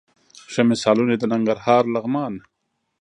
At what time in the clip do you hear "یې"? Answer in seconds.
1.13-1.19